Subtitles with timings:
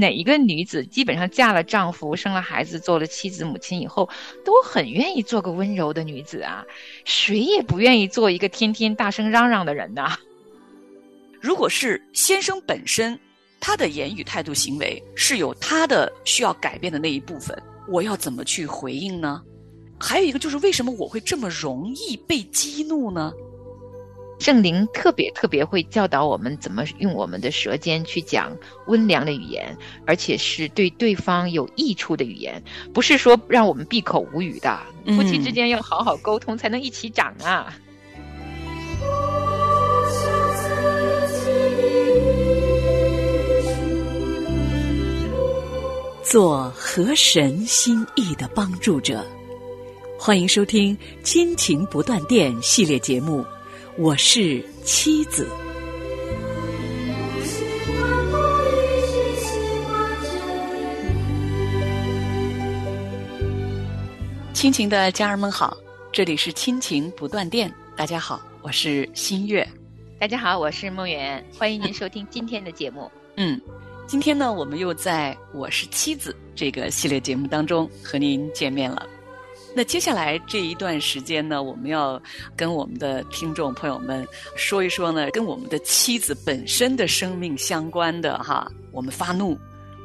[0.00, 4.08] 哪一个女子基本上嫁了丈夫、生了孩子、做了妻子、母亲以后，
[4.44, 6.64] 都很愿意做个温柔的女子啊？
[7.04, 10.18] 谁也不愿意做一个天天大声嚷嚷的人呐。
[11.40, 13.18] 如果是先生本身，
[13.60, 17.56] 他的言语、态度、行为是有他的需要改变的那一部分，
[17.86, 19.42] 我要怎么去回应呢？
[19.98, 23.32] 还有一个就是，为什么我会这么容易被激怒呢？
[24.40, 29.76] 圣灵特别特别会教导我们怎么用我们的舌尖去讲温良的语言，
[30.06, 32.62] 而且是对对方有益处的语言，
[32.94, 34.80] 不是说让我们闭口无语的。
[35.08, 37.76] 夫妻之间要好好沟通，才能一起长啊。
[46.22, 49.22] 做河神心意的帮助者，
[50.18, 53.44] 欢迎收听《亲情不断电》系列节目。
[53.96, 55.48] 我是妻子，
[64.52, 65.76] 亲情的家人们好，
[66.12, 67.72] 这里是亲情不断电。
[67.96, 69.66] 大家好，我是新月。
[70.18, 71.44] 大家好，我是梦圆。
[71.58, 73.10] 欢迎您收听今天的节目。
[73.36, 73.60] 嗯，
[74.06, 79.06] 今天呢，我们又在我是妻子这个系列节目当中和您见面了。
[79.74, 82.20] 那接下来这一段时间呢，我们要
[82.56, 84.26] 跟我们的听众朋友们
[84.56, 89.56] 说一说呢，跟我们的妻子本身的生命相关的哈，我们发怒，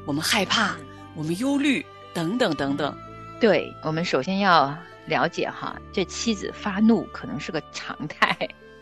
[0.06, 0.76] 我们害怕，
[1.16, 2.96] 我们忧虑等等等等。
[3.40, 4.76] 对，我们首先要
[5.08, 8.38] 了解哈，这妻子发怒可能是个常态。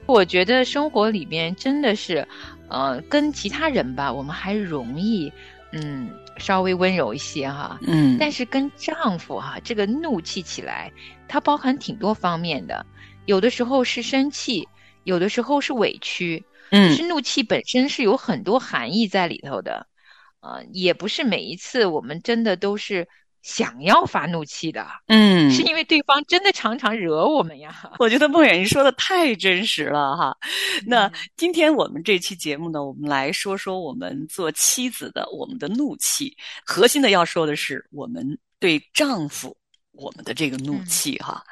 [0.05, 2.27] 我觉得生活里面真的是，
[2.67, 5.31] 呃，跟其他人吧，我们还容易，
[5.73, 6.09] 嗯。
[6.39, 10.91] 稍微温柔一些哈，嗯，但是跟丈夫哈，这个怒气起来，
[11.27, 12.83] 它包含挺多方面的，
[13.27, 14.67] 有的时候是生气，
[15.03, 19.85] 有的时候是委屈，嗯，是怒气本身是有很多含义在里头的，
[20.39, 23.07] 呃，也不是每一次我们真的都是。
[23.43, 27.91] 想要发怒气的，嗯，是因为对方真的常常惹我们呀。
[27.99, 30.35] 我觉得孟远说的太真实了哈。
[30.87, 39.55] 那今天我们这期节目呢，我们来说说我们做妻子的我们的怒气，核心的要说的是我们对丈夫。
[39.93, 41.43] 我们的这个怒气哈，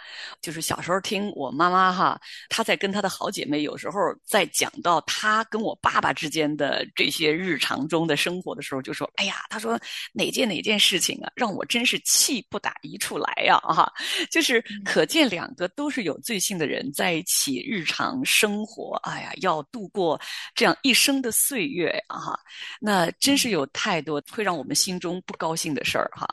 [0.41, 2.19] 就是小时候听我妈妈哈，
[2.49, 9.79] 她在跟她的好姐妹有时候在讲到她跟我爸爸之间的这些日常中的生活的时候，就说：“哎呀，她说
[10.11, 13.91] 哪件哪件事情啊，让我真是气不打一处来呀！”哈，
[14.31, 20.19] 就是可见两个都是有罪性的人在一起日常生活，哎呀，要度过
[20.55, 22.17] 这样一生的岁月啊！
[22.17, 22.39] 哈，
[22.79, 26.27] 那真是有太多会让我们心中不高兴的事儿哈。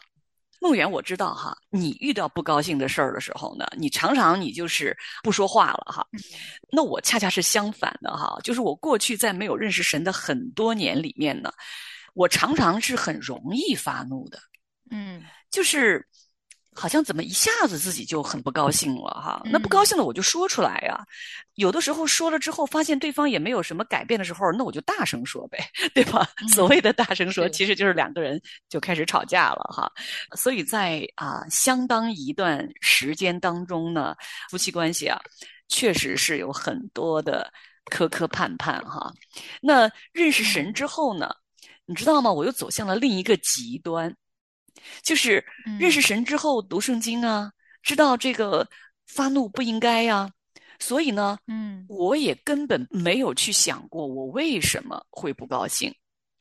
[0.61, 6.07] 梦圆，我知道哈，你遇到不高兴的事儿的时候呢，你常常你就是不说话了哈。
[6.71, 11.51] 那我恰恰是相反的哈，就是我过去在没有认识神的很多年里面呢，
[12.15, 14.39] 我常常是很容易发怒的，
[14.91, 16.07] 嗯，就是。
[16.75, 19.43] 好像怎么一下子自己就很不高兴了哈？
[19.47, 21.05] 那不高兴了我就说出来呀。
[21.55, 25.59] 有的时候说了之后，发现对方也没有什么改变的时候，那我就大声说呗，
[25.93, 26.29] 对吧？
[26.55, 29.91] 所谓的大声说，其实就是两个人就开始吵架了哈。
[30.37, 34.15] 所以在啊相当一段时间当中呢，
[34.49, 35.21] 夫妻关系啊，
[35.67, 37.53] 确实是有很多的
[37.87, 39.13] 磕磕绊绊哈。
[39.61, 41.29] 那认识神之后呢，
[41.87, 42.31] 你知道吗？
[42.31, 44.15] 我又走向了另一个极端。
[45.03, 45.45] 就是
[45.79, 47.53] 认识神之后读圣经啊，
[47.83, 48.69] 知道这个
[49.07, 50.31] 发怒不应该呀，
[50.79, 55.95] 所以呢，嗯，我也根本没有去想过我为什么会不高兴。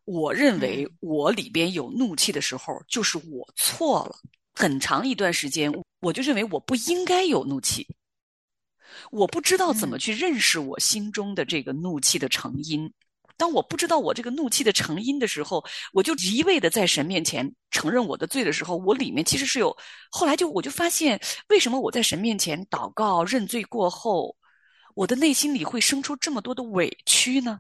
[0.06, 4.16] 我认为我里边有怒气的时候，就是我错了。
[4.54, 7.86] 很长一段时间，我就认为我不应该有怒气。
[9.12, 12.92] 我不知道怎么去认识我心中的这个怒气的成因。
[13.38, 19.76] 当我不知道我这个怒气的成因的时候，我就一味的在神面前承认我的罪的时候，我里面其实是有。
[20.10, 24.36] 后来就我就发现，为什么我在神面前祷告认罪过后，
[24.96, 27.60] 我的内心里会生出这么多的委屈呢？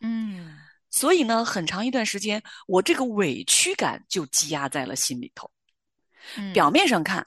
[0.00, 0.56] 嗯，
[0.90, 5.50] 所以呢，很长一段时间，我这个委屈感就积压在了心里头。
[6.36, 7.26] 嗯表面上看，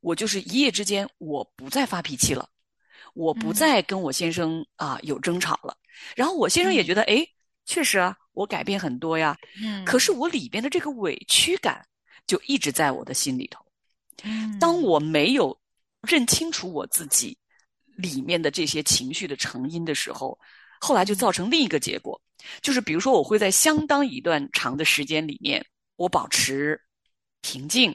[0.00, 2.48] 我就是一夜之间我不再发脾气了，
[3.14, 5.76] 我不再跟我先生啊有争吵了。
[6.14, 7.26] 然后我先生也觉得，哎，
[7.64, 9.36] 确实啊，我改变很多呀。
[9.62, 9.84] 嗯。
[9.84, 11.84] 可是我里边的这个委屈感，
[12.26, 13.64] 就一直在我的心里头。
[14.24, 14.58] 嗯。
[14.58, 15.58] 当我没有
[16.02, 17.36] 认清楚我自己
[17.96, 20.38] 里面的这些情绪的成因的时候，
[20.80, 22.20] 后来就造成另一个结果，
[22.60, 25.64] 就是比如说，我会在相当一段长的时间里面，
[25.96, 26.78] 我保持
[27.40, 27.90] 平静，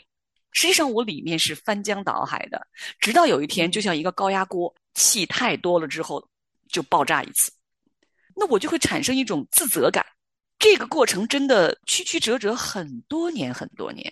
[0.52, 2.66] 实际上我里面是翻江倒海的，
[3.00, 6.26] 直到有一天，就像一个高压锅，气太多了之后，
[6.70, 7.52] 就爆炸一次。
[8.36, 10.06] 那我就会产生一种自责感，
[10.58, 14.12] 这个过程真的曲曲折折很多年很多年，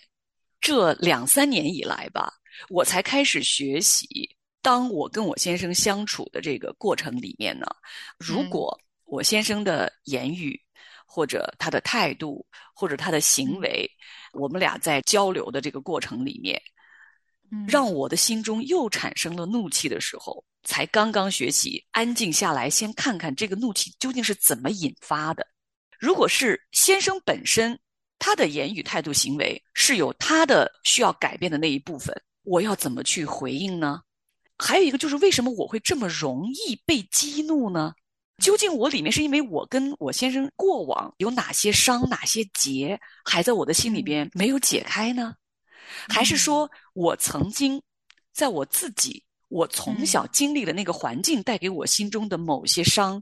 [0.60, 2.34] 这两三年以来吧，
[2.70, 4.36] 我才开始学习。
[4.62, 7.66] 当我跟我先生相处的这个过程里面呢，
[8.18, 10.62] 如果我先生的言语
[11.06, 12.46] 或者他的态度
[12.76, 13.90] 或者他的行为，
[14.34, 16.62] 我们俩在交流的这个过程里面，
[17.68, 25.46] 让我的心中又产生了怒气的时候，才刚刚学习安静下来，先看看这个怒气究竟是怎么引发的。
[26.00, 27.78] 如果是先生本身
[28.18, 32.14] 他的言语态度行为是有他的需要改变的那一部分，
[32.44, 34.02] 我要怎么去回应呢？
[34.58, 37.94] 还有一个就是，为什么我会这么容易被激怒呢？
[38.44, 45.34] 究竟我里面是因为我跟我先生过往有哪些伤、哪些结还在我的心里边没有解开呢？
[46.08, 47.82] 还是说我曾经
[48.34, 53.22] 在我自己我从小经历的那个环境带给我心中的某些伤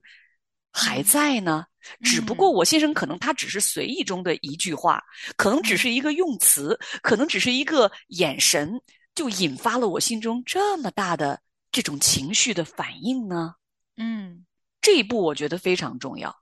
[0.71, 1.65] 还在呢？
[2.03, 5.03] 只不过我先生可能他只是随意中的一句话，
[5.35, 8.79] 可能只是一个用词，可能只是一个眼神。
[9.15, 11.41] 就引发了我心中这么大的
[11.71, 13.55] 这种情绪的反应呢？
[13.95, 14.45] 嗯，
[14.79, 16.35] 这一步我觉得非常重要。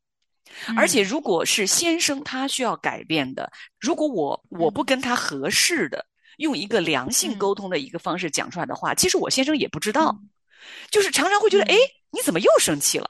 [0.75, 3.49] 而且，如果是先生他需要改变的，
[3.79, 6.05] 如果我我不跟他合适的
[6.37, 10.17] 用一个良性沟通的一个方式讲出来的话，其实我先生也不知道，
[10.91, 11.75] 就是常常会觉得，哎，
[12.11, 13.09] 你怎么又生气了？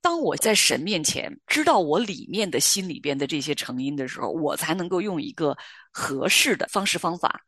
[0.00, 5.56] 当我在神面前知道我里面的心里边的这些成因的时候，我才能够用一个
[5.90, 7.40] 合适的方式方法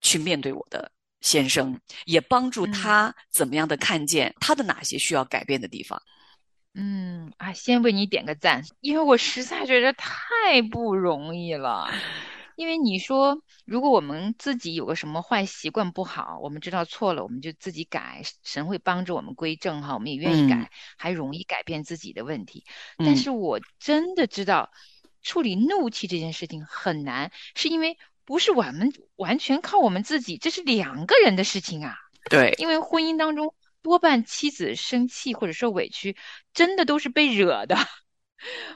[0.00, 0.90] 去面对我的。
[1.20, 6.00] 先生也帮助他怎么样的看见他的哪些需要改变的地方。
[6.72, 11.90] 嗯啊，先为你点个赞，因为我实在觉得太不容易了。
[12.60, 22.66] 因为你说，如果我们自己有个什么坏习惯不好，我们知道错了，我们就自己改，神会帮助我们归正哈，我们也愿意改，还容易改变自己的问题。
[22.98, 24.70] 但是我真的知道，
[25.22, 27.96] 处理怒气这件事情很难，是因为。
[28.26, 31.96] 不是我们完全靠我们自己，这是两个人的事情啊。
[32.28, 33.52] 对，因为婚姻当中
[33.82, 36.16] 多半妻子生气或者受委屈，
[36.54, 37.76] 真的都是被惹的。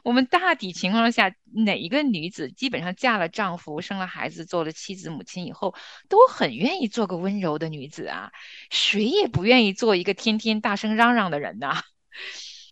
[0.02, 5.74] 我们大体情况下，哪一个女子基本上嫁了丈夫、生了孩子、做了妻子、母亲以后，
[6.08, 8.30] 都很愿意做个温柔的女子啊。
[8.70, 11.82] 谁也不愿意做一个天天大声嚷嚷的人呐。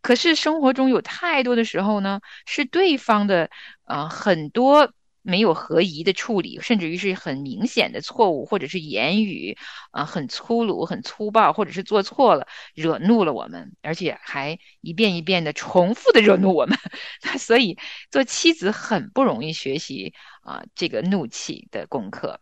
[0.03, 3.51] 可是生活中有太多的时候呢，是对方的
[3.85, 4.93] 呃很多。
[5.23, 9.57] 没有合宜的处理，甚至于是很明显的错误，或者是言语
[9.91, 16.79] 啊很粗鲁、很粗暴，或者是做错了，惹怒了我们，而且还一遍一遍的重复的惹怒我们。
[17.39, 17.79] 所以
[18.11, 22.41] 做妻子很不容易学习啊这个怒气的功课。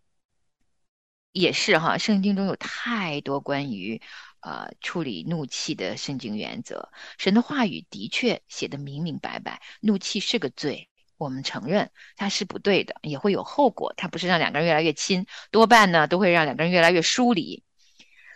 [1.33, 4.03] 也是哈，圣经中有太多关于
[4.41, 10.90] 呃处理怒气的圣经原则，神的话语的确写的明明白白，怒气是个罪。
[11.21, 13.93] 我们承认它是不对的，也会有后果。
[13.99, 17.63] 它不是让两个人越来越亲，多半呢都会让两个人越来越疏离。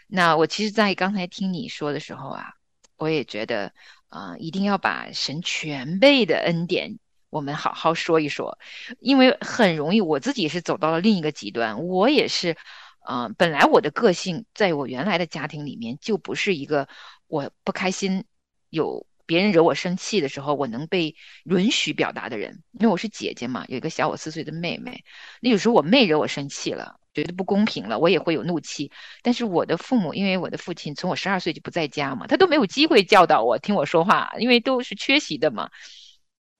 [0.07, 2.53] 那我其实，在刚才听你说的时候啊，
[2.99, 3.73] 我也觉得
[4.11, 6.99] 啊，一定要把神全备的恩典，
[7.31, 8.59] 我们好好说一说，
[9.01, 11.87] 因为很容易，我自己是走到了另一个极端。
[11.87, 12.55] 我也是，
[13.01, 16.87] 啊，本来我的个性在我原来的家庭里面就不是一个
[17.29, 18.27] 我不开心
[18.69, 19.07] 有。
[19.27, 21.15] 别人惹我生气的时候，我能被
[21.45, 25.05] 允许表达的人，因为我是姐姐嘛，有一个小我四岁的妹妹。
[25.41, 28.91] 那有时候我妹惹我生气了，觉得不公平了，我也会有怒气。
[29.23, 35.71] 但是我的父母，因为我的父亲从我十二岁就不在家嘛，他都没有机会教导我听我说话，因为都是缺席的嘛。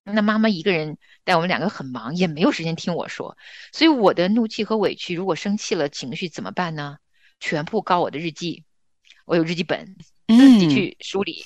[0.05, 3.37] 那妈妈一个人带我们两个很忙，也没有时间听我说。
[3.73, 6.99] 所以我的怒气和委屈，如果生气了情绪怎么办呢？
[7.41, 8.65] 全部告我的日记，
[9.25, 9.97] 我有日记本，
[10.29, 11.45] 自己去梳理。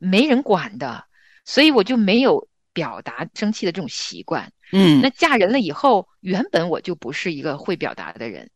[0.00, 1.04] 没人管的，
[1.44, 4.52] 所以我就没有表达生气的这种习惯。
[4.72, 8.50] 嗯，那嫁人了以后，原本我就不是一个会表达的人，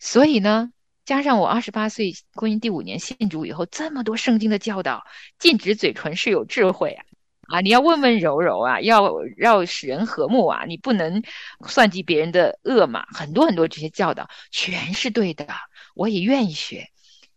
[0.00, 0.72] 所以呢，
[1.04, 5.04] 加上我二十八岁婚姻第五年信主以后，这么多圣经的教导，
[5.38, 7.04] 禁止嘴唇是有智慧啊，
[7.48, 11.22] 啊，你要温温柔柔啊，要要使人和睦啊，你不能
[11.66, 15.46] 算计别人的恶嘛，很多很多这些教导全是对的，
[15.94, 16.88] 我也愿意学，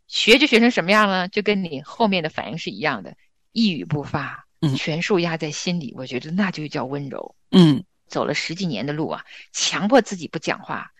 [0.07, 1.27] 学就学成什么样呢？
[1.27, 3.13] 就跟你后面的反应是一样的。
[3.51, 7.35] 一语不发，嗯，全数压在心里，我觉得那就叫温柔。
[7.51, 10.91] 嗯，走了十几年的路啊，强迫自己不讲话，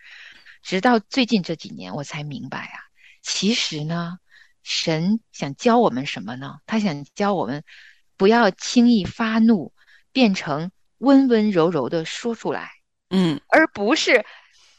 [0.62, 2.78] 直到最近这几年，我才明白啊，
[3.22, 4.18] 其实呢，
[4.64, 6.60] 神想教我们什么呢？
[6.66, 7.64] 他想教我们
[8.18, 9.74] 不要轻易发怒，
[10.12, 12.72] 变成温温柔柔的说出来，
[13.10, 14.26] 嗯，而不是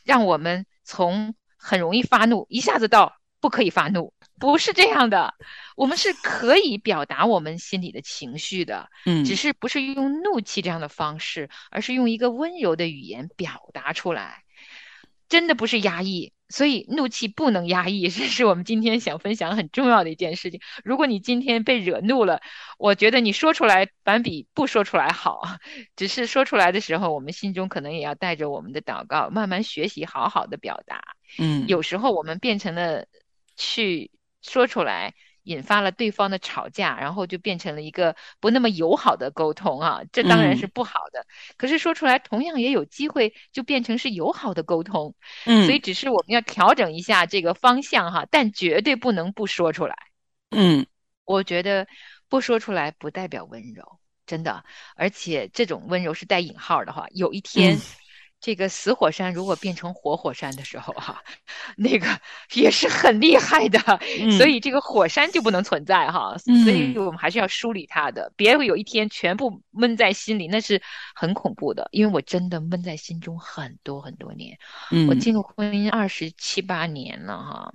[0.04, 4.12] 让我们从很容易发怒一下子到不可以发怒。
[4.42, 5.34] 不是这样的，
[5.76, 14.42] 我们是可以表达我们心里的情绪的，嗯，只是不是用怒气这样的方式，而是用一个温柔的语言表达出来，
[15.28, 16.32] 真的不是压抑。
[16.48, 20.60] 所以怒气不能压抑，这是我们今天想分享很重要的一件事情。
[20.84, 22.42] 如果你今天被惹怒了，
[22.76, 25.40] 我觉得你说出来反比不说出来好。
[25.96, 31.00] 只是说出来的时候，我们心中可能也要带着我们的祷告，慢慢学习好好的表达。
[31.38, 33.06] 嗯，有时候我们变成了
[33.56, 34.10] 去
[34.42, 35.14] 说出来。
[35.44, 41.26] 引发了对方的吵架，然后就变成了一个不那么友好的沟通啊，这当然是不好的。
[41.56, 45.16] 可是说出来，同样也有机会就变成是友好的沟通。
[45.44, 49.96] 嗯，所以只是我们要调整一下这个方向哈，但绝对不能不说出来。
[50.50, 50.86] 嗯，
[51.24, 51.88] 我觉得
[52.28, 57.76] 不说出来不代表温柔，真的，而且这种温柔是带引号的话，有一天。
[58.42, 61.22] 这个死火山如果变成活火山的时候，哈，
[61.76, 62.06] 那个
[62.54, 63.78] 也是很厉害的，
[64.36, 70.82] 所以这个火山就不能存在哈，所以我们还是要梳理它的，别有一天全部闷在心里，那是
[71.14, 71.88] 很恐怖的。
[71.92, 74.58] 因为我真的闷在心中很多很多年，
[75.08, 77.72] 我进入婚姻二十七八年了哈，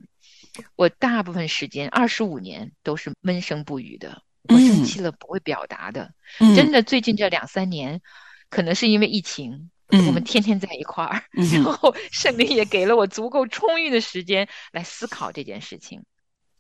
[0.75, 6.11] 我大部分时间二十五年都是闷声不语的，我生气了不会表达的，
[6.57, 8.01] 真的最近这两三年，
[8.49, 9.71] 可能是因为疫情。
[9.89, 16.03] 我们天天在一块儿， 然后圣灵也给了我足够充裕的时间来思考这件事情。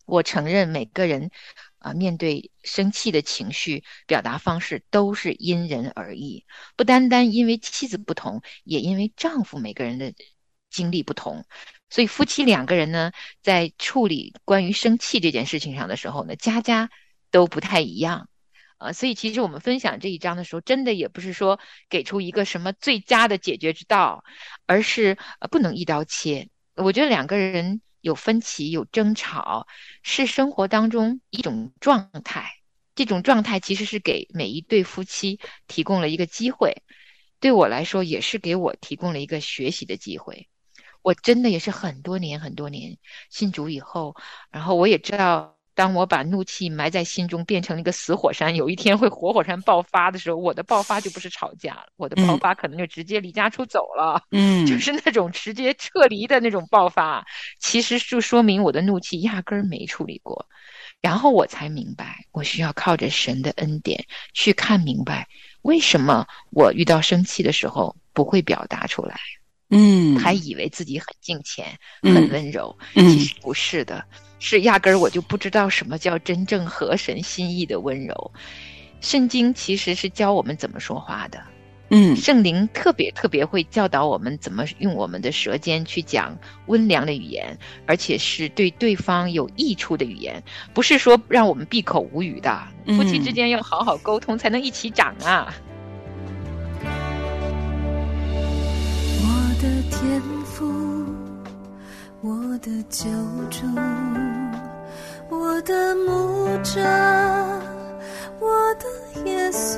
[0.05, 1.29] 我承认每个人
[1.79, 6.45] 啊，面对生气的情绪表达方式都是因人而异，
[6.77, 10.13] 不单单因为妻子不同，也因为丈夫每个人的
[10.69, 11.45] 经历不同。
[11.89, 16.89] 所以夫妻两个人呢，在处理关于生气这件事情上的时候呢，家家
[17.29, 18.29] 都不太一样。
[18.77, 24.23] 啊，所以其实我们分享这一章的时候，真的也不是说给出一个什么最佳的解决之道，
[24.67, 26.49] 而是呃不能一刀切。
[26.75, 29.65] 我觉得两个人有分歧、有争吵，
[30.03, 32.51] 是生活当中一种状态。
[32.93, 36.83] 这种状态其实是给每一对夫妻提供了一个机会，
[37.39, 40.49] 对我来说也是给我提供了一个学习的机会。
[41.01, 42.99] 我真的也是很多年、很多年
[43.31, 44.15] 信主以后，
[44.51, 45.56] 然后我也知道。
[45.77, 57.23] 当我把怒气埋在心中，变成一个死火山，有一天会活火山爆发的时候，我的爆发就不是吵架了，我的爆发可能就直接离家出走了， 嗯，就是那种直接撤离的那种爆发，
[57.59, 60.47] 其实就说明我的怒气压根儿没处理过，
[60.99, 64.03] 然后我才明白，我需要靠着神的恩典
[64.33, 65.27] 去看明白，
[65.61, 69.15] 为什么我遇到生气的时候不会表达出来，
[69.69, 71.67] 嗯，还以为自己很敬虔、
[72.01, 74.03] 很温柔，其实不是的。
[74.39, 78.31] 是压根儿我就不知道什么叫真正合神心意的温柔。
[79.01, 81.39] 圣经其实是教我们怎么说话的，
[81.89, 92.59] 嗯，圣灵特别特别会教导我们怎么用我们的舌尖去讲温良的语言，而且是对对方有益处的语言，不是说让我们闭口无语的。
[92.87, 95.53] 夫妻之间要好好沟通，才能一起长啊。
[99.21, 101.05] 我的天赋。
[102.19, 103.07] 我的救
[103.51, 103.63] 主，
[105.29, 106.79] 我的牧者，
[108.39, 108.85] 我的
[109.29, 109.77] 耶稣，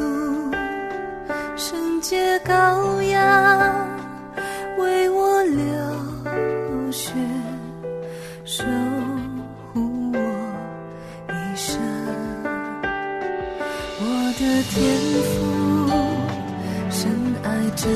[1.58, 3.88] 圣洁羔羊
[4.78, 7.14] 为我流血，
[8.46, 8.64] 守
[9.74, 10.20] 护我
[11.30, 11.82] 一生。
[14.02, 14.04] 我
[14.38, 14.78] 的天
[15.26, 15.30] 父
[16.92, 17.10] 深
[17.44, 17.90] 爱着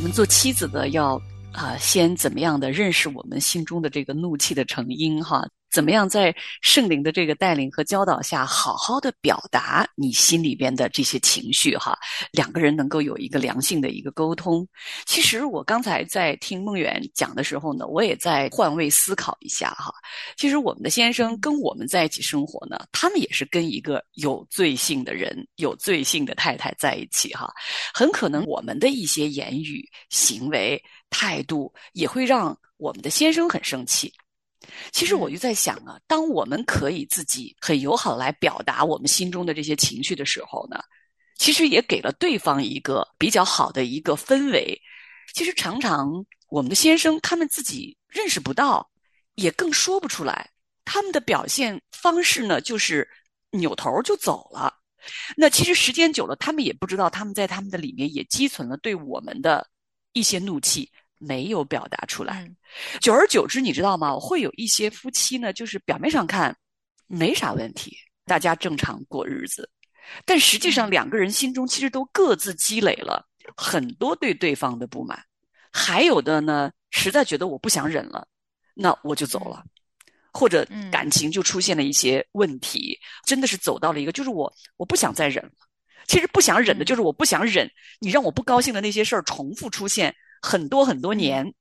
[0.00, 1.20] 我们做妻子的要
[1.52, 5.46] 啊、先怎么样的认识我们心中的这个怒气的成因哈？
[5.70, 11.96] 怎么样在圣灵的这个带领和教导下，好好的表达你心里边的这些情绪哈？
[12.32, 14.66] 两个人能够有一个良性的一个沟通。
[15.06, 19.92] 其实我刚才在听梦远讲的时候呢，我也在换位思考一下哈。
[20.36, 27.52] 其实我们的先生跟我们在一起生活呢，他们也是跟一个有罪性的人、有罪性的太太在一起哈。
[27.94, 34.12] 很可能我们的一些言语、行为、态度也会让我们的先生很生气。
[34.92, 40.78] 其实我就在想啊，当我们可以自己很友好来表达我们心中的这些情绪的时候呢，
[41.36, 44.80] 其实也给了对方一个比较好的一个氛围。
[45.32, 48.90] 其实常常我们的先生他们自己认识不到，
[49.36, 50.50] 也更说不出来，
[50.84, 53.08] 他们的表现方式呢，就是
[53.52, 54.74] 扭头就走了。
[55.36, 59.66] 那其实时间久了，他们也不知道，他们在他们的里面也积存了对我们的
[60.12, 60.90] 一些怒气，
[61.20, 62.42] 没有表达出来。
[62.42, 62.56] 嗯
[63.00, 64.16] 久而久之，你知道吗？
[64.16, 66.56] 会有一些夫妻呢，就是表面上看
[67.06, 69.68] 没啥问题，大家正常过日子，
[70.24, 73.24] 但实际上两个人心中其实都各自积累了
[73.56, 75.20] 很多对对方的不满，
[75.72, 78.26] 还有的呢，实在觉得我不想忍了，
[78.74, 79.64] 那我就走了。
[80.32, 85.50] 或者嗯感情就出现了一些问题，真的是走到了一个，就是我我不想再忍了。
[86.06, 91.52] 其实不想忍的，嗯就是我不想忍你让我不高兴的那些事儿重复出现很多很多年，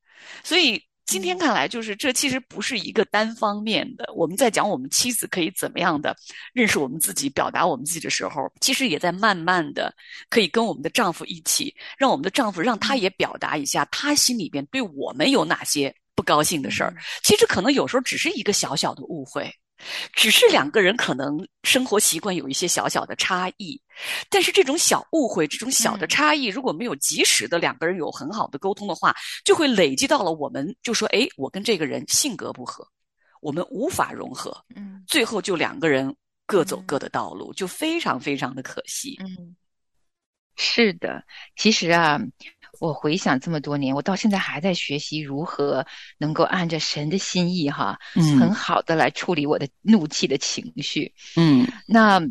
[0.43, 4.11] 所以今天看来，就是这其实不是一个单方面的。
[4.15, 6.15] 我们在讲我们妻子可以怎么样的
[6.53, 9.91] 认识我们自己、表达我们自己的时候，其实也在慢慢的
[10.29, 16.95] 可以跟我们的丈夫一起，让我们的丈夫让他也表达一下他心里边对我们有哪些不高兴的事儿。
[17.23, 19.51] 其实可能有时候只是一个小小的误会。
[20.13, 23.81] 只是两个人可能生活习惯有一些小小的差异，
[24.29, 26.09] 但是这种小误会、这种小的嗯。
[26.09, 32.87] 差异，如果没有及时的两个人有很好的沟通的话，就会累积到了我们就说，哎，我跟这个人性格不合，
[33.41, 35.03] 我们无法融合，嗯。
[35.07, 36.13] 最后就两个人
[36.45, 36.85] 各走嗯。
[36.85, 39.17] 各的道路，就非常非常的可惜。
[39.21, 39.55] 嗯，
[40.55, 41.23] 是的，
[41.55, 42.19] 其实啊，
[42.79, 45.85] 我回想这么多年，我到现在还在学习如何
[46.17, 51.13] 能够按着神的心意哈，很嗯好的来处理我的怒气的情绪。
[51.35, 52.21] 嗯那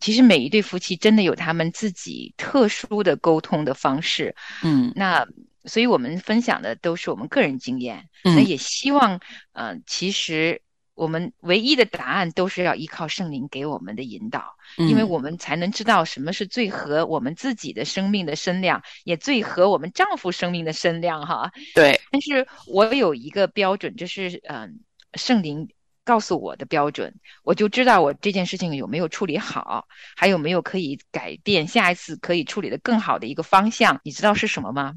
[0.00, 4.34] 其实每一对夫妻真的有他们自己特殊的沟通的方式。
[4.62, 5.26] 嗯那
[5.64, 9.18] 所以我们分享的都是我们个人经验，那嗯也希望，
[9.52, 10.60] 呃，其实
[10.94, 21.52] 我们唯一的答案都是要依靠圣灵给我们的引导，因为嗯我们才能知道什么是最合我们自己的生命的身量，也最合我们丈夫生命的身量哈。
[21.74, 24.80] 对，但是我有一个标准，就是嗯，
[25.14, 25.68] 圣灵
[26.04, 34.00] 告诉我的标准，我就知道我这件事情有没有处理好，还有没有可以改变，下一次可以处理的更好的一个方向。
[34.04, 34.94] 你知道是什么吗？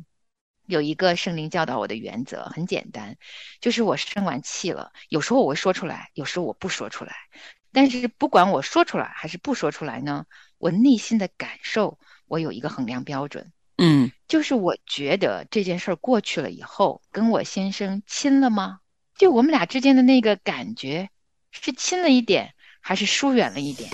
[0.68, 3.18] 有一个圣灵教导我的原则，很简单，
[3.60, 7.16] 就是我生完气了，有时候我会说出来，有时候我不说出来。
[7.72, 10.26] 但是不管我说出来还是不说出来呢，
[10.58, 13.52] 我内心的感受，我有一个衡量标准。
[13.80, 18.80] 嗯就是我觉得这件事儿过去了以后，跟我先生亲了吗？
[19.18, 21.10] 就我们俩之间的那个感觉，
[21.52, 23.90] 是亲了一点，还是疏远了一点？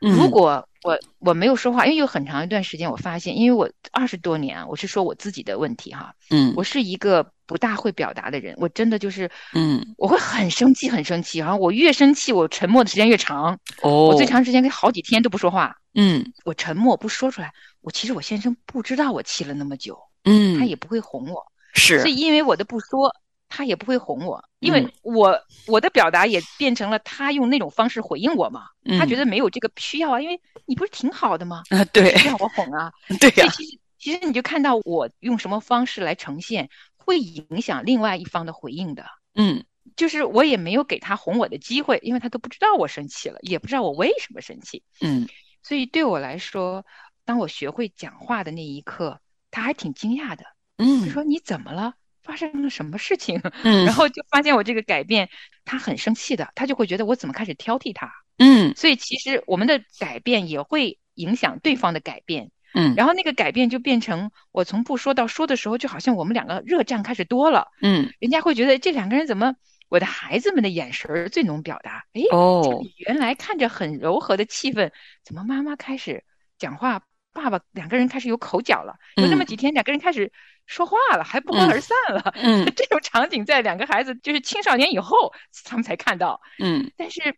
[0.00, 6.54] 嗯，如果我我没有说话，因为有很长一段时间，我发现，因为我二十多年啊，我是说我自己的问题哈，嗯。
[6.56, 9.94] 我是一个不大会表达的人，我真的就是，嗯。
[9.98, 16.32] 我会很生气，很生气，然后我越生气，我沉默的时间越长，哦，我最长时间可以好几天都不说话，嗯。
[16.44, 19.98] 我沉默不说出来，我其实我先生不知道我气了那么久。
[20.24, 21.42] 嗯，他也不会哄我，
[21.74, 22.00] 是。
[22.00, 23.14] 所以因为我的不说，
[23.50, 31.62] 他也不会哄我，因为嗯我我的表达也变成了他用那种方式回应我嘛，他觉得得没有这个需要啊，因为你不是挺好的吗？
[31.68, 39.04] 啊，对需要我哄啊，对其实其实你就看到我用什么方式来呈现，会影响另外一方的回应的。
[39.34, 39.62] 嗯
[39.96, 44.82] 就是我也没有给他哄我的机会，因为他都不知道我生气了，也不知道我为什么生气。
[45.00, 45.28] 嗯
[45.62, 46.86] 所以对我来说，
[47.24, 50.44] 当我学会讲话的那一刻，他还挺惊讶的。
[50.78, 51.94] 就嗯说你怎么了？
[52.22, 53.40] 发生了什么事情？
[53.64, 55.28] 嗯，然后就发现我这个改变，
[55.64, 58.10] 他很生气的，他就会觉得我怎么开始挑剔他。
[58.38, 69.54] 嗯所以其实我们的改变也会影响对方的改变，嗯然后那个改变就变成我从不说到说的时候，就好像我们两个热战开始多了，嗯人家会觉得这两个人怎么？
[69.90, 72.04] 我的孩子们的眼神儿最能表达。
[72.12, 74.92] 哎，哦，原来看着很柔和的气氛，
[75.24, 76.22] 怎么妈妈开始
[76.58, 77.02] 讲话？
[77.32, 80.32] 爸爸两个人开始有口角了，有那么嗯几天两个人开始
[80.66, 82.32] 说话了，还不欢而散了。
[82.36, 85.32] 嗯 这种场景在两个孩子就是青少年以后，
[85.64, 86.40] 他们才看到。
[86.58, 87.36] 嗯但是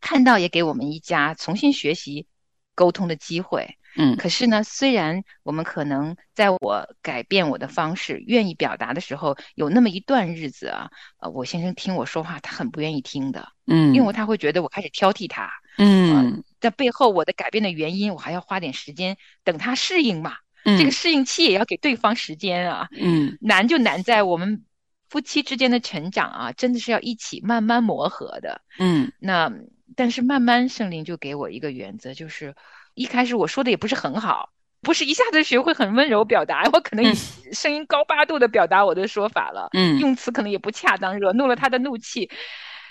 [0.00, 2.26] 看到也给我们一家重新学习
[2.74, 3.76] 沟通的机会。
[3.96, 10.88] 嗯可是呢，虽然我们可能在我改变我的方式、愿意表达的时候，有那么一段日子啊，
[11.18, 15.50] 呃，我先生听我说话，他很不愿意听的，嗯，因为他会觉得我开始挑剔他。
[15.78, 20.34] 嗯在背后我的改变的原因，我还要花点时间等他适应嘛。
[20.64, 22.88] 嗯这个适应期也要给对方时间啊。
[22.92, 24.64] 嗯难就难在我们
[25.08, 28.60] 夫妻之间的成长啊，真的是要一起慢慢磨合的。
[28.78, 29.50] 嗯那
[29.96, 32.54] 但是慢慢圣灵就给我一个原则，就是
[32.94, 34.50] 一开始我说的也不是很好，
[34.82, 37.14] 不是一下子学会很温柔表达，我可能
[37.54, 42.28] 声音高八度的表达我的说法了，嗯用词可能也不恰当，惹怒了他的怒气。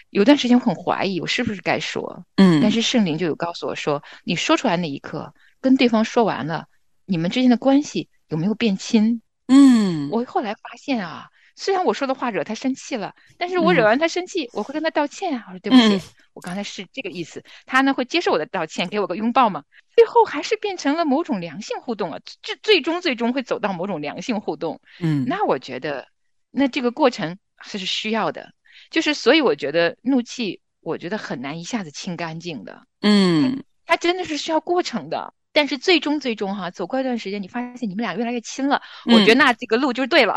[0.09, 6.67] 有段时间我很怀疑我是不是该说，嗯，但是圣灵就有告诉我说，你说出来那一刻，跟对方说完了，
[7.05, 9.21] 你们之间的关系有没有变亲？
[9.47, 16.01] 嗯我后来发现啊，虽然我说的话惹他生气了，但是我惹完他生气，我会跟他道歉啊，我说对不起，嗯
[16.33, 17.43] 我刚才是这个意思。
[17.65, 19.63] 他呢会接受我的道歉，给我个拥抱嘛。
[19.95, 24.79] 最后还是变成了某种良性互动啊，最最终最终会走到某种良性互动。
[24.99, 26.07] 嗯那我觉得，
[26.51, 28.51] 那这个过程是需要的，
[28.89, 32.81] 就是所以我觉得怒气，我觉得很难一下子清干净的。
[33.01, 35.33] 嗯它真的是需要过程的。
[35.53, 40.35] 但是最终最终哈，走过一段时间，你发现你们俩越来越亲了，我觉得嗯那这个路就是对了。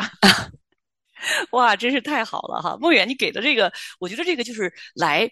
[1.53, 2.79] 哇，真是太好了哈！
[2.81, 5.31] 梦远，你给的这个，我觉得这个就是来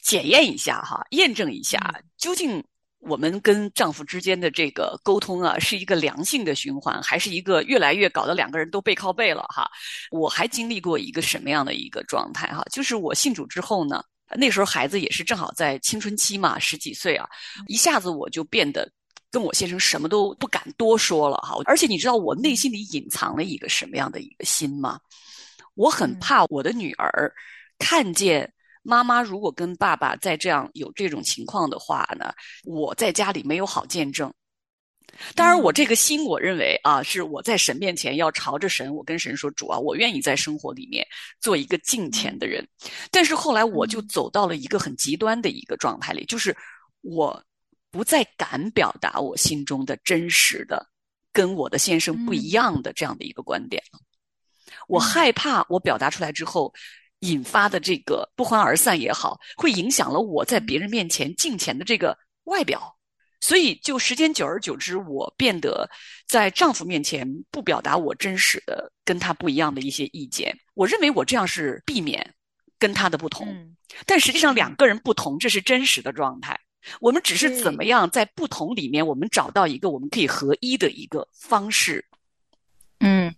[0.00, 2.64] 检验一下哈，验证一下究竟
[3.08, 9.70] 我们跟丈夫之间的这个沟通啊，是一个良性的循环，还是一个越来越搞得两个人都背靠背了哈？
[10.10, 12.62] 我还经历过一个什么样的一个状态哈？
[12.70, 14.02] 就是我信主之后呢，
[14.36, 17.28] 那时候孩子也是正好在青春期嘛，十几岁啊，
[17.68, 18.90] 一下子我就变得。
[19.28, 24.98] 跟我先生什么都不敢多说了哈，而且你知道我内心里隐藏了一个什么样的一个心吗？
[25.74, 27.30] 我很嗯怕我的女儿
[27.76, 28.50] 看见
[28.86, 32.32] 妈妈如果跟爸爸在这样有这种情况的话呢，
[32.64, 34.32] 我在家里没有好见证。
[35.34, 41.06] 当然，我这个心，我认为啊，是我在神面前要朝着神，我跟神说：“主啊，我愿意在生活里面
[41.40, 42.66] 做一个敬虔的人。”
[43.10, 46.54] 但是后来我就走到了一个很极端的一个状态里，就是
[47.00, 47.42] 我
[47.90, 50.86] 不再敢表达我心中的真实的、
[51.32, 53.98] 跟我的先生不一样的这样的一个观点了。
[54.86, 56.72] 我害怕我表达出来之后，
[57.20, 62.94] 引发的这个不欢而散也好，会影响了我在别人面前敬虔的这个外表。
[63.40, 65.88] 所以，就时间久而久之，我变得
[66.26, 70.56] 在丈夫面前不表达我真实的跟他不一样的一些意见。
[70.74, 72.34] 我认为我这样是避免
[72.78, 76.58] 跟他的不同，嗯但实际上两个人不同，这是真实的状态。
[77.00, 82.04] 我们只是怎么样在不同里面，我们找到一个我们可以合一的一个方式。
[83.00, 83.32] 嗯，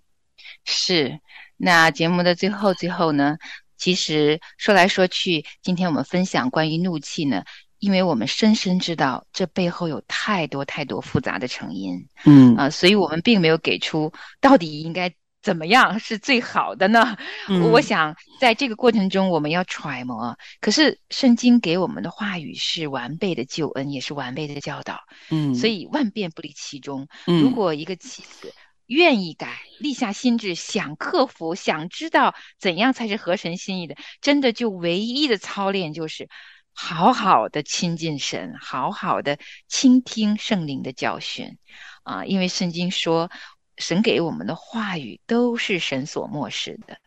[0.65, 1.19] 是。
[1.57, 3.37] 那节目的最后最后呢，
[3.79, 7.45] 其实说来说去，今天我们分享关于怒气呢，
[7.79, 12.07] 因为我们深深知道这背后有太多太多复杂的成因。
[12.25, 17.17] 嗯啊，所以我们并没有给出到底应该怎么样是最好的呢？
[17.49, 20.37] 嗯我想在这个过程中，我们要揣摩。
[20.61, 24.99] 可是圣经给我们的话语是完备的救恩，也是完备的教导，
[25.31, 27.07] 嗯，所以万变不离其中。
[27.29, 28.53] 嗯如果一个妻子
[28.89, 36.29] 愿意改，立下心志，想克服，想知道怎样才是合神心意的，真的就唯一的操练就是
[36.73, 41.59] 好好的亲近神，好好的倾听圣灵的教训。
[42.03, 43.31] 啊，因为圣经说，
[43.77, 46.99] 神给我们的话语都是神所漠视的，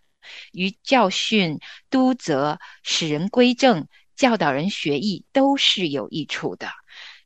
[0.51, 6.69] 于教训、督责、使人归正、教导人学艺，都是有益处的。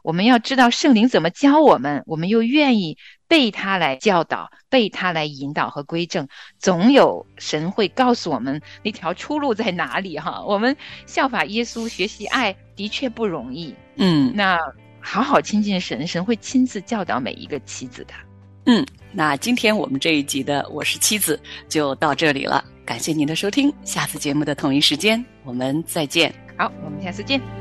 [0.06, 2.96] 我们要知道圣灵怎么教我们，我们又愿意
[3.28, 6.28] 被他来教导，被他来引导和归正，
[6.60, 10.44] 总有神会告诉我们那条出路在哪里哈。
[10.46, 13.74] 我们效法耶稣，学习爱的确不容易。
[13.96, 14.60] 嗯那
[15.00, 18.13] 好好亲近神，神会亲自教导每一个妻子的。
[18.68, 21.36] 嗯，那今天我们这一集的《我是妻子》
[21.68, 26.32] 就到这里了，感谢您的收听，下次节目的同一时间我们再见。
[26.56, 27.55] 好，我们下次见。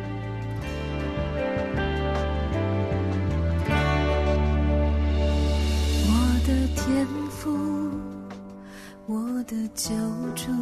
[9.74, 9.92] 救
[10.36, 10.52] 主，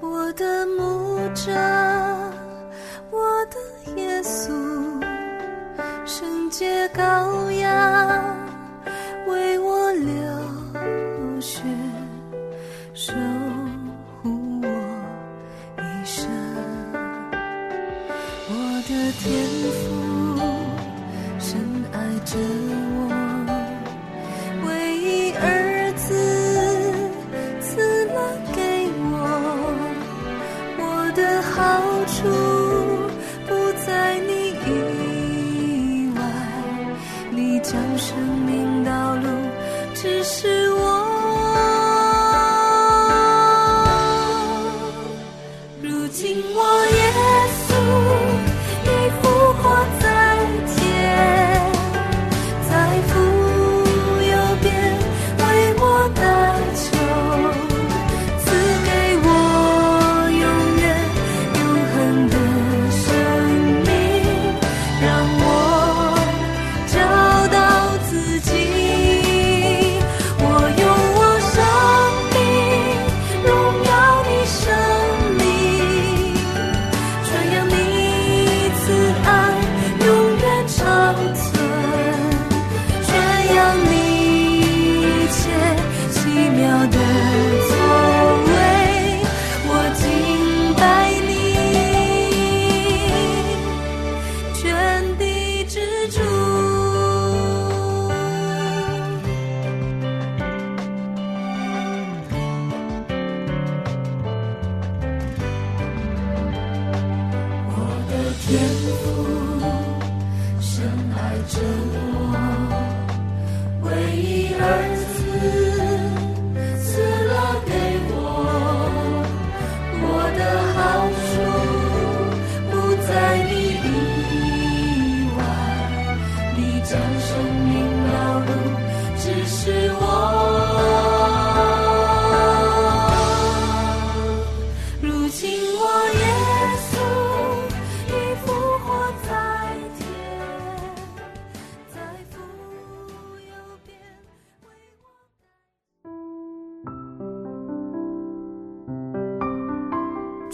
[0.00, 1.52] 我的牧者，
[3.10, 3.20] 我
[3.50, 4.50] 的耶稣，
[6.06, 8.29] 圣洁羔羊